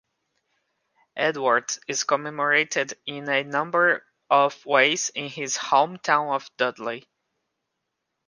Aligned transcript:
Edwards 1.15 1.79
is 1.87 2.05
commemorated 2.05 2.95
in 3.05 3.29
a 3.29 3.43
number 3.43 4.03
of 4.31 4.65
ways 4.65 5.09
in 5.09 5.29
his 5.29 5.57
home 5.57 5.99
town 5.99 6.29
of 6.33 6.49
Dudley. 6.57 7.07